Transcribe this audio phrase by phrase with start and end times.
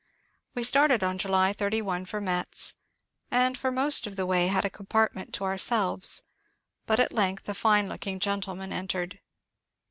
[0.55, 2.73] We started on July 81 for Metz,
[3.29, 6.23] and for most of the way had a compartment to ourselves;
[6.87, 9.19] but at length a fine look ing gentleman entered.